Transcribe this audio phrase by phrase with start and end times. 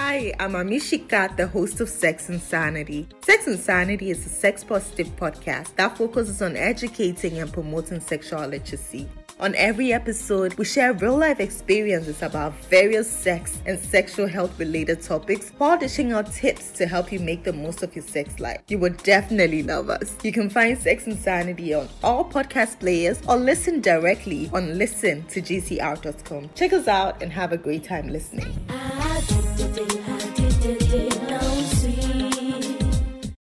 [0.00, 3.08] Hi, I'm Amishika, the host of Sex & Sanity.
[3.20, 8.46] Sex & Sanity is a sex positive podcast that focuses on educating and promoting sexual
[8.46, 9.08] literacy.
[9.40, 15.02] On every episode, we share real life experiences about various sex and sexual health related
[15.02, 18.60] topics while dishing out tips to help you make the most of your sex life.
[18.68, 20.14] You will definitely love us.
[20.22, 25.24] You can find Sex & Sanity on all podcast players or listen directly on listen
[25.24, 26.50] to gcr.com.
[26.54, 28.54] Check us out and have a great time listening.